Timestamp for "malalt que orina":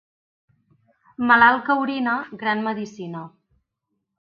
1.31-2.15